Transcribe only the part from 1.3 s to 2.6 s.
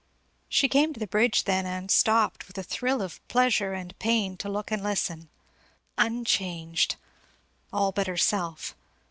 then, and stopped with